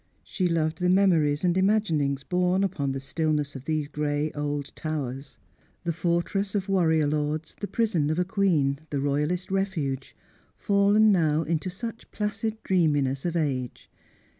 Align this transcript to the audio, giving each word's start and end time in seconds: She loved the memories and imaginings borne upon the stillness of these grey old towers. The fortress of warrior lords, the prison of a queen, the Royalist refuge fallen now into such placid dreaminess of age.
She 0.23 0.47
loved 0.47 0.79
the 0.79 0.89
memories 0.89 1.43
and 1.43 1.55
imaginings 1.55 2.23
borne 2.23 2.63
upon 2.63 2.91
the 2.91 2.99
stillness 2.99 3.55
of 3.55 3.65
these 3.65 3.87
grey 3.87 4.31
old 4.33 4.75
towers. 4.75 5.37
The 5.83 5.93
fortress 5.93 6.55
of 6.55 6.67
warrior 6.67 7.05
lords, 7.05 7.53
the 7.53 7.67
prison 7.67 8.09
of 8.09 8.17
a 8.17 8.25
queen, 8.25 8.79
the 8.89 8.99
Royalist 8.99 9.51
refuge 9.51 10.15
fallen 10.57 11.11
now 11.11 11.43
into 11.43 11.69
such 11.69 12.09
placid 12.09 12.57
dreaminess 12.63 13.25
of 13.25 13.35
age. 13.35 13.91